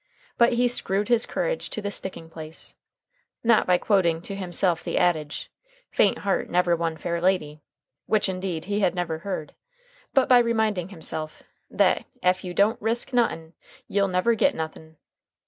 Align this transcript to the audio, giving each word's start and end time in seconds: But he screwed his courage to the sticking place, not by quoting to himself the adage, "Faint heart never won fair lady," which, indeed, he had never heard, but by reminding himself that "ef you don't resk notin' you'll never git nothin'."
But 0.35 0.53
he 0.53 0.67
screwed 0.67 1.09
his 1.09 1.27
courage 1.27 1.69
to 1.69 1.79
the 1.79 1.91
sticking 1.91 2.27
place, 2.27 2.73
not 3.43 3.67
by 3.67 3.77
quoting 3.77 4.19
to 4.23 4.35
himself 4.35 4.83
the 4.83 4.97
adage, 4.97 5.51
"Faint 5.91 6.17
heart 6.25 6.49
never 6.49 6.75
won 6.75 6.97
fair 6.97 7.21
lady," 7.21 7.61
which, 8.07 8.27
indeed, 8.27 8.65
he 8.65 8.79
had 8.79 8.95
never 8.95 9.19
heard, 9.19 9.53
but 10.15 10.27
by 10.27 10.39
reminding 10.39 10.89
himself 10.89 11.43
that 11.69 12.05
"ef 12.23 12.43
you 12.43 12.55
don't 12.55 12.81
resk 12.81 13.13
notin' 13.13 13.53
you'll 13.87 14.07
never 14.07 14.33
git 14.33 14.55
nothin'." 14.55 14.97